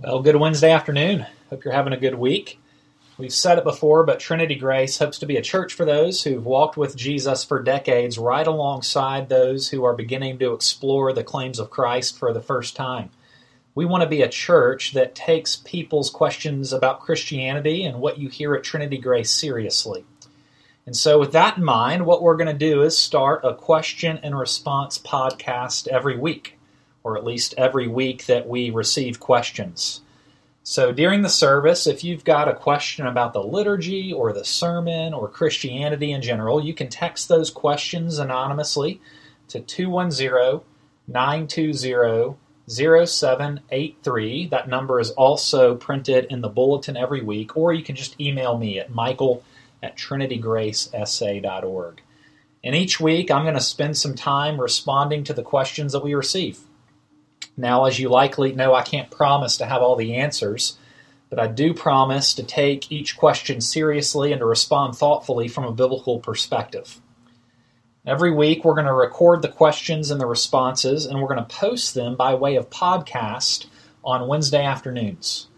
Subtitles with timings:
[0.00, 1.26] Well, good Wednesday afternoon.
[1.50, 2.60] Hope you're having a good week.
[3.18, 6.46] We've said it before, but Trinity Grace hopes to be a church for those who've
[6.46, 11.58] walked with Jesus for decades, right alongside those who are beginning to explore the claims
[11.58, 13.10] of Christ for the first time.
[13.74, 18.28] We want to be a church that takes people's questions about Christianity and what you
[18.28, 20.04] hear at Trinity Grace seriously.
[20.86, 24.20] And so, with that in mind, what we're going to do is start a question
[24.22, 26.57] and response podcast every week
[27.08, 30.02] or at least every week that we receive questions.
[30.62, 35.14] So during the service, if you've got a question about the liturgy or the sermon
[35.14, 39.00] or Christianity in general, you can text those questions anonymously
[39.48, 40.60] to 210
[41.06, 42.36] 920
[42.68, 44.46] 0783.
[44.48, 48.58] That number is also printed in the bulletin every week, or you can just email
[48.58, 49.42] me at michael
[49.82, 52.02] at trinitygracesa.org.
[52.62, 56.12] And each week, I'm going to spend some time responding to the questions that we
[56.12, 56.67] receive.
[57.58, 60.78] Now, as you likely know, I can't promise to have all the answers,
[61.28, 65.72] but I do promise to take each question seriously and to respond thoughtfully from a
[65.72, 67.00] biblical perspective.
[68.06, 71.56] Every week, we're going to record the questions and the responses, and we're going to
[71.56, 73.66] post them by way of podcast
[74.04, 75.48] on Wednesday afternoons.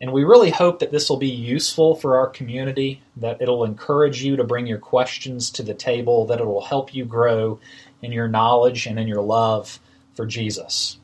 [0.00, 4.22] And we really hope that this will be useful for our community, that it'll encourage
[4.22, 7.58] you to bring your questions to the table, that it'll help you grow
[8.00, 9.80] in your knowledge and in your love
[10.14, 10.98] for Jesus.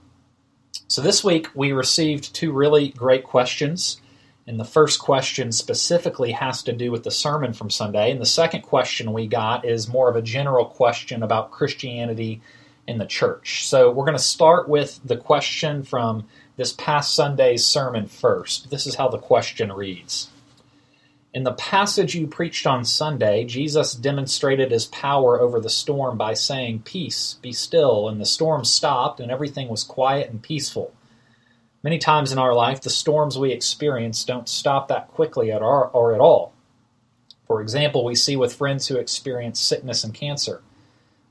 [0.87, 4.01] So this week we received two really great questions.
[4.47, 8.11] And the first question specifically has to do with the sermon from Sunday.
[8.11, 12.41] And the second question we got is more of a general question about Christianity
[12.87, 13.67] in the church.
[13.67, 18.71] So we're going to start with the question from this past Sunday's sermon first.
[18.71, 20.31] This is how the question reads
[21.35, 26.33] in the passage you preached on Sunday, Jesus demonstrated his power over the storm by
[26.33, 30.95] saying, Peace, be still, and the storm stopped and everything was quiet and peaceful.
[31.83, 35.89] Many times in our life, the storms we experience don't stop that quickly at our,
[35.89, 36.55] or at all.
[37.47, 40.63] For example, we see with friends who experience sickness and cancer.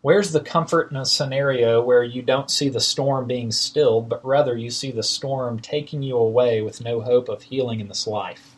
[0.01, 4.23] Where's the comfort in a scenario where you don't see the storm being stilled, but
[4.23, 8.07] rather you see the storm taking you away with no hope of healing in this
[8.07, 8.56] life?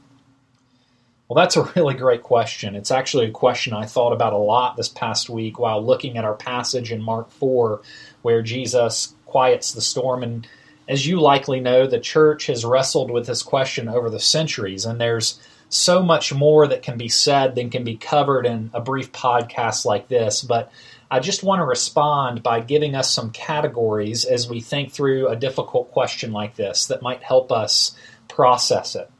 [1.29, 2.75] Well, that's a really great question.
[2.75, 6.25] It's actually a question I thought about a lot this past week while looking at
[6.25, 7.81] our passage in Mark 4,
[8.23, 10.23] where Jesus quiets the storm.
[10.23, 10.47] And
[10.87, 14.99] as you likely know, the church has wrestled with this question over the centuries, and
[14.99, 15.39] there's
[15.71, 19.85] so much more that can be said than can be covered in a brief podcast
[19.85, 20.41] like this.
[20.41, 20.71] But
[21.11, 25.35] I just want to respond by giving us some categories as we think through a
[25.35, 27.95] difficult question like this that might help us
[28.27, 29.11] process it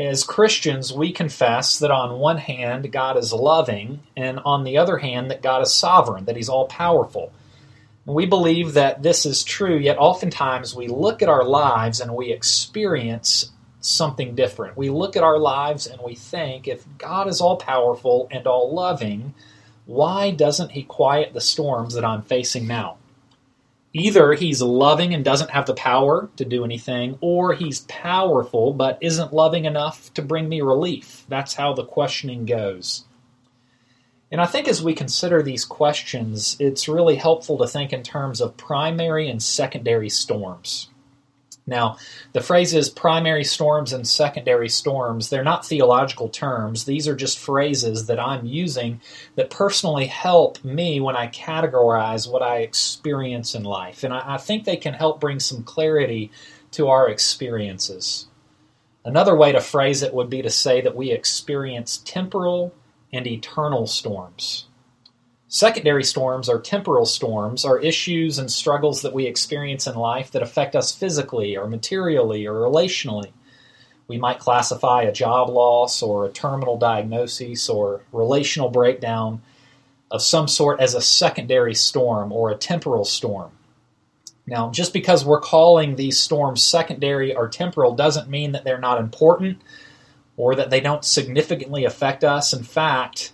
[0.00, 4.98] as Christians, we confess that on one hand, God is loving, and on the other
[4.98, 7.32] hand, that God is sovereign, that He's all powerful.
[8.06, 12.32] We believe that this is true, yet oftentimes we look at our lives and we
[12.32, 14.76] experience something different.
[14.76, 18.74] We look at our lives and we think, if God is all powerful and all
[18.74, 19.34] loving,
[19.84, 22.96] why doesn't He quiet the storms that I'm facing now?
[23.92, 28.98] Either he's loving and doesn't have the power to do anything, or he's powerful but
[29.00, 31.24] isn't loving enough to bring me relief.
[31.28, 33.04] That's how the questioning goes.
[34.32, 38.40] And I think as we consider these questions, it's really helpful to think in terms
[38.40, 40.88] of primary and secondary storms.
[41.70, 41.98] Now,
[42.32, 46.84] the phrases primary storms and secondary storms, they're not theological terms.
[46.84, 49.00] These are just phrases that I'm using
[49.36, 54.02] that personally help me when I categorize what I experience in life.
[54.02, 56.32] And I, I think they can help bring some clarity
[56.72, 58.26] to our experiences.
[59.04, 62.74] Another way to phrase it would be to say that we experience temporal
[63.12, 64.66] and eternal storms.
[65.52, 70.42] Secondary storms or temporal storms are issues and struggles that we experience in life that
[70.44, 73.32] affect us physically or materially or relationally.
[74.06, 79.42] We might classify a job loss or a terminal diagnosis or relational breakdown
[80.08, 83.50] of some sort as a secondary storm or a temporal storm.
[84.46, 89.00] Now, just because we're calling these storms secondary or temporal doesn't mean that they're not
[89.00, 89.60] important
[90.36, 92.52] or that they don't significantly affect us.
[92.52, 93.32] In fact,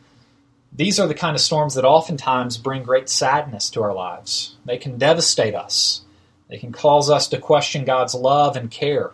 [0.73, 4.57] these are the kind of storms that oftentimes bring great sadness to our lives.
[4.65, 6.03] They can devastate us,
[6.49, 9.13] they can cause us to question God's love and care.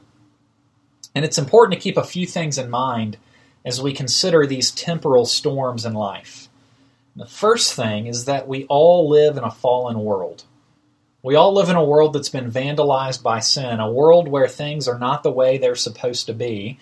[1.15, 3.19] And it's important to keep a few things in mind
[3.65, 6.49] as we consider these temporal storms in life.
[7.15, 10.45] The first thing is that we all live in a fallen world.
[11.23, 14.89] We all live in a world that's been vandalized by sin, a world where things
[14.89, 16.79] are not the way they're supposed to be,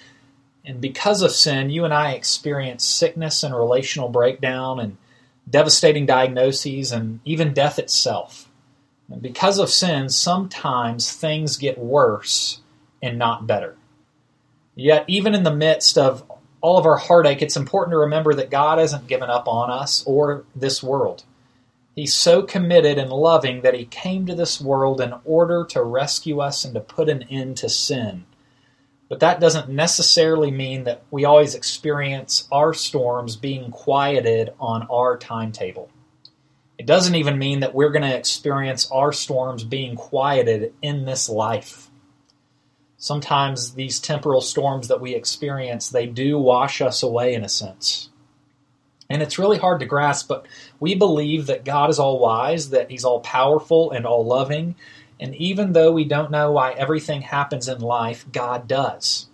[0.65, 4.97] and because of sin, you and I experience sickness and relational breakdown and
[5.49, 8.49] devastating diagnoses and even death itself.
[9.09, 12.61] And because of sin, sometimes things get worse
[13.03, 13.77] and not better.
[14.75, 16.23] Yet, even in the midst of
[16.61, 20.05] all of our heartache, it's important to remember that God hasn't given up on us
[20.07, 21.25] or this world.
[21.97, 26.41] He's so committed and loving that He came to this world in order to rescue
[26.41, 28.25] us and to put an end to sin.
[29.11, 35.19] But that doesn't necessarily mean that we always experience our storms being quieted on our
[35.19, 35.91] timetable.
[36.79, 41.29] It doesn't even mean that we're going to experience our storms being quieted in this
[41.29, 41.91] life.
[42.99, 48.11] Sometimes these temporal storms that we experience, they do wash us away in a sense.
[49.11, 50.47] And it's really hard to grasp, but
[50.79, 54.77] we believe that God is all wise, that He's all powerful and all loving.
[55.21, 59.27] And even though we don't know why everything happens in life, God does.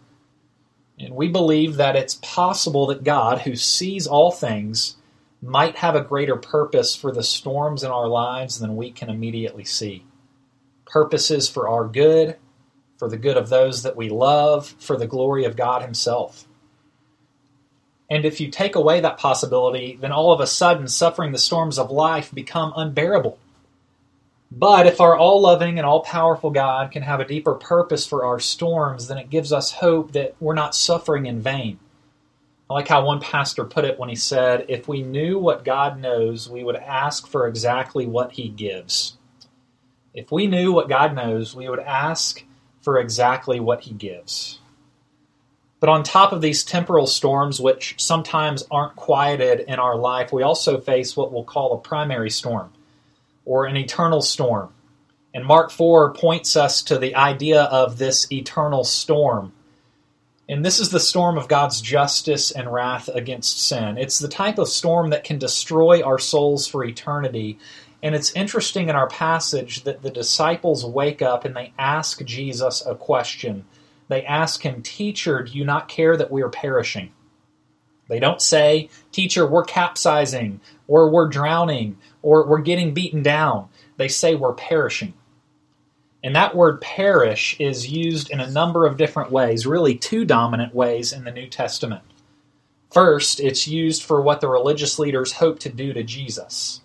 [0.98, 4.96] And we believe that it's possible that God, who sees all things,
[5.40, 9.64] might have a greater purpose for the storms in our lives than we can immediately
[9.64, 10.04] see.
[10.86, 12.36] Purposes for our good,
[12.98, 16.48] for the good of those that we love, for the glory of God Himself.
[18.10, 21.78] And if you take away that possibility, then all of a sudden suffering the storms
[21.78, 23.38] of life become unbearable.
[24.58, 28.24] But if our all loving and all powerful God can have a deeper purpose for
[28.24, 31.78] our storms, then it gives us hope that we're not suffering in vain.
[32.70, 36.00] I like how one pastor put it when he said, If we knew what God
[36.00, 39.18] knows, we would ask for exactly what he gives.
[40.14, 42.42] If we knew what God knows, we would ask
[42.80, 44.60] for exactly what he gives.
[45.80, 50.42] But on top of these temporal storms, which sometimes aren't quieted in our life, we
[50.42, 52.72] also face what we'll call a primary storm
[53.46, 54.74] or an eternal storm.
[55.32, 59.52] And Mark 4 points us to the idea of this eternal storm
[60.48, 63.98] and this is the storm of God's justice and wrath against sin.
[63.98, 67.58] It's the type of storm that can destroy our souls for eternity.
[68.00, 72.84] And it's interesting in our passage that the disciples wake up and they ask Jesus
[72.86, 73.64] a question.
[74.06, 77.10] They ask him, Teacher, do you not care that we are perishing?
[78.08, 83.68] They don't say, Teacher, we're capsizing, or we're drowning, or we're getting beaten down.
[83.96, 85.14] They say, We're perishing.
[86.22, 90.74] And that word perish is used in a number of different ways, really two dominant
[90.74, 92.02] ways in the New Testament.
[92.90, 96.80] First, it's used for what the religious leaders hope to do to Jesus.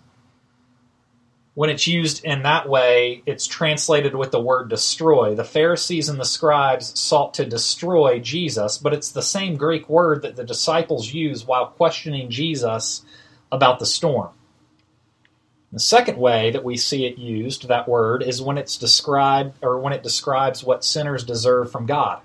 [1.54, 5.34] When it's used in that way, it's translated with the word destroy.
[5.34, 10.22] The Pharisees and the scribes sought to destroy Jesus, but it's the same Greek word
[10.22, 13.04] that the disciples use while questioning Jesus
[13.50, 14.30] about the storm.
[15.72, 19.78] The second way that we see it used, that word, is when it's described or
[19.78, 22.22] when it describes what sinners deserve from God.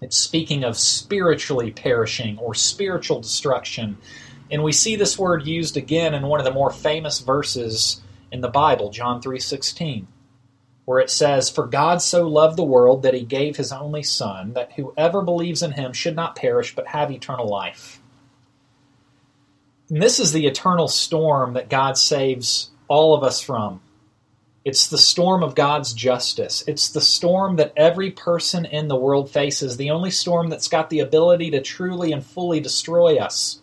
[0.00, 3.98] It's speaking of spiritually perishing or spiritual destruction.
[4.50, 8.00] And we see this word used again in one of the more famous verses
[8.32, 10.06] in the Bible, John 3:16,
[10.84, 14.52] where it says, "For God so loved the world that he gave his only son,
[14.54, 18.00] that whoever believes in him should not perish but have eternal life."
[19.88, 23.80] And this is the eternal storm that God saves all of us from.
[24.64, 26.62] It's the storm of God's justice.
[26.66, 30.90] It's the storm that every person in the world faces, the only storm that's got
[30.90, 33.59] the ability to truly and fully destroy us.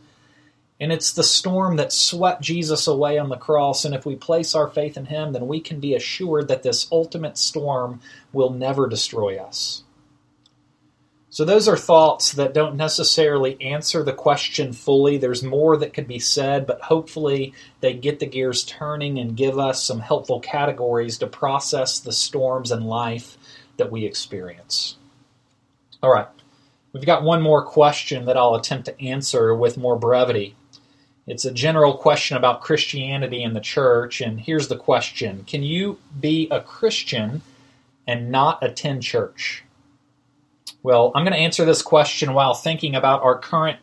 [0.79, 3.83] And it's the storm that swept Jesus away on the cross.
[3.83, 6.88] And if we place our faith in Him, then we can be assured that this
[6.91, 8.00] ultimate storm
[8.31, 9.83] will never destroy us.
[11.29, 15.18] So, those are thoughts that don't necessarily answer the question fully.
[15.18, 19.59] There's more that could be said, but hopefully they get the gears turning and give
[19.59, 23.37] us some helpful categories to process the storms in life
[23.78, 24.97] that we experience.
[26.02, 26.28] All right,
[26.92, 30.56] we've got one more question that I'll attempt to answer with more brevity.
[31.28, 36.00] It's a general question about Christianity and the church, and here's the question Can you
[36.18, 37.42] be a Christian
[38.07, 39.64] and not attend church?
[40.84, 43.78] Well, I'm going to answer this question while thinking about our current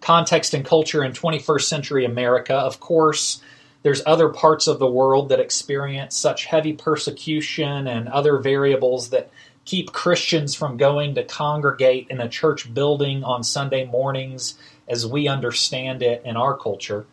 [0.00, 2.54] context and culture in 21st century America.
[2.54, 3.40] Of course,
[3.82, 9.30] there's other parts of the world that experience such heavy persecution and other variables that
[9.64, 15.28] keep Christians from going to congregate in a church building on Sunday mornings as we
[15.28, 17.06] understand it in our culture.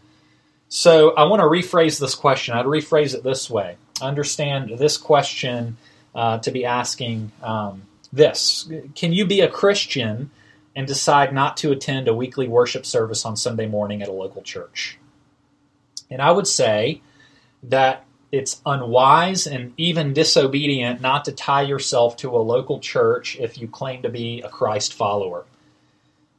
[0.67, 2.55] So I want to rephrase this question.
[2.55, 3.77] I'd rephrase it this way.
[4.01, 5.77] I understand this question
[6.13, 10.31] uh, to be asking um, this Can you be a Christian
[10.75, 14.41] and decide not to attend a weekly worship service on Sunday morning at a local
[14.41, 14.97] church?
[16.09, 17.01] And I would say
[17.63, 23.57] that it's unwise and even disobedient not to tie yourself to a local church if
[23.57, 25.45] you claim to be a Christ follower.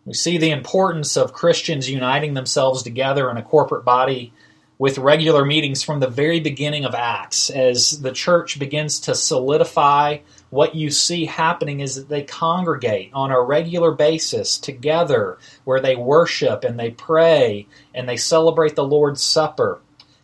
[0.06, 4.32] We see the importance of Christians uniting themselves together in a corporate body
[4.78, 10.18] with regular meetings from the very beginning of Acts as the church begins to solidify
[10.50, 15.96] what you see happening is that they congregate on a regular basis together where they
[15.96, 19.80] worship and they pray and they celebrate the Lord's Supper.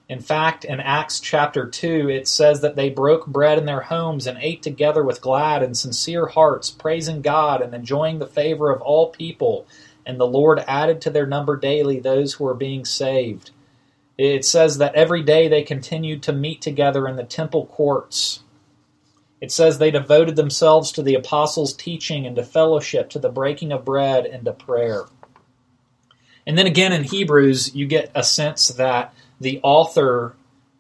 [0.09, 4.27] In fact, in Acts chapter 2, it says that they broke bread in their homes
[4.27, 8.83] and ate together with glad and sincere hearts, praising God and enjoying the favor of
[8.83, 9.67] all people.
[10.05, 13.53] And the Lord added to their number daily those who were being saved.
[14.19, 18.41] It says that every day they continued to meet together in the temple courts.
[19.41, 23.73] It says they devoted themselves to the apostles' teaching and to fellowship, to the breaking
[23.73, 25.07] of bread and to prayer.
[26.47, 30.37] And then again in Hebrews, you get a sense that the author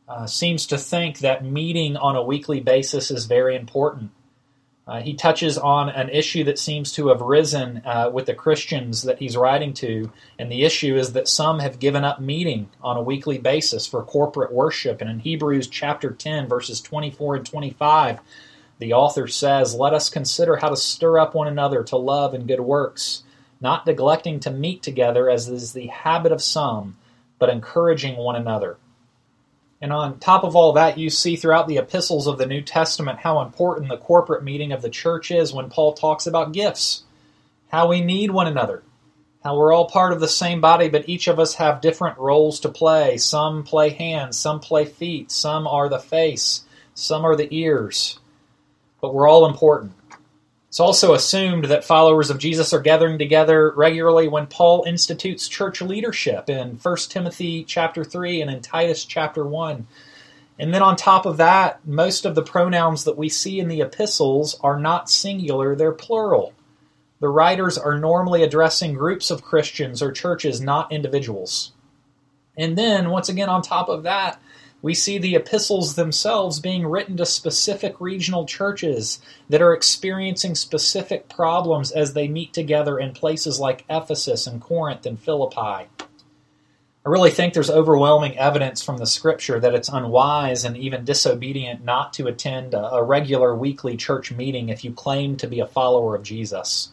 [0.08, 4.10] uh, seems to think that meeting on a weekly basis is very important.
[4.86, 9.02] Uh, he touches on an issue that seems to have risen uh, with the Christians
[9.02, 12.96] that he's writing to, and the issue is that some have given up meeting on
[12.96, 15.00] a weekly basis for corporate worship.
[15.00, 18.20] And in Hebrews chapter 10, verses 24 and 25,
[18.78, 22.48] the author says, Let us consider how to stir up one another to love and
[22.48, 23.22] good works,
[23.60, 26.96] not neglecting to meet together as is the habit of some
[27.42, 28.76] but encouraging one another.
[29.80, 33.18] And on top of all that, you see throughout the epistles of the New Testament
[33.18, 37.02] how important the corporate meeting of the church is when Paul talks about gifts,
[37.66, 38.84] how we need one another,
[39.42, 42.60] how we're all part of the same body, but each of us have different roles
[42.60, 43.16] to play.
[43.16, 48.20] Some play hands, some play feet, some are the face, some are the ears,
[49.00, 49.94] but we're all important.
[50.72, 55.82] It's also assumed that followers of Jesus are gathering together regularly when Paul institutes church
[55.82, 59.86] leadership in 1 Timothy chapter 3 and in Titus chapter 1.
[60.58, 63.82] And then on top of that, most of the pronouns that we see in the
[63.82, 66.54] epistles are not singular, they're plural.
[67.20, 71.72] The writers are normally addressing groups of Christians or churches, not individuals.
[72.56, 74.40] And then, once again, on top of that,
[74.82, 81.28] we see the epistles themselves being written to specific regional churches that are experiencing specific
[81.28, 85.88] problems as they meet together in places like Ephesus and Corinth and Philippi.
[87.04, 91.84] I really think there's overwhelming evidence from the scripture that it's unwise and even disobedient
[91.84, 96.14] not to attend a regular weekly church meeting if you claim to be a follower
[96.14, 96.90] of Jesus.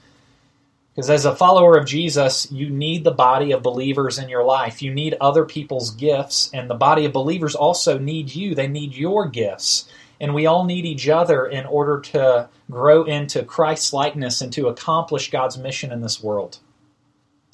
[1.00, 4.82] Because as a follower of Jesus, you need the body of believers in your life.
[4.82, 8.54] You need other people's gifts, and the body of believers also need you.
[8.54, 9.88] They need your gifts.
[10.20, 14.68] And we all need each other in order to grow into Christ's likeness and to
[14.68, 16.60] accomplish God's mission in this world.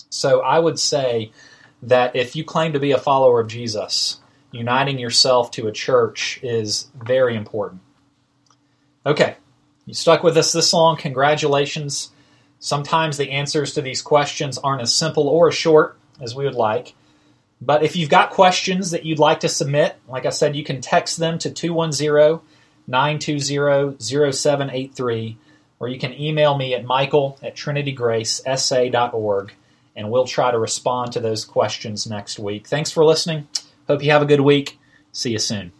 [0.10, 1.32] So I would say
[1.84, 6.40] that if you claim to be a follower of Jesus, uniting yourself to a church
[6.42, 7.82] is very important.
[9.06, 9.36] Okay,
[9.86, 10.98] you stuck with us this long.
[10.98, 12.10] Congratulations.
[12.66, 16.56] Sometimes the answers to these questions aren't as simple or as short as we would
[16.56, 16.96] like.
[17.62, 20.82] But if you've got questions that you'd like to submit, like I said, you can
[20.82, 22.40] text them to 210
[22.88, 25.38] 920 0783,
[25.80, 29.54] or you can email me at michael at trinitygracesa.org,
[29.96, 32.66] and we'll try to respond to those questions next week.
[32.66, 33.48] Thanks for listening.
[33.88, 34.80] Hope you have a good week.
[35.12, 35.72] See you soon.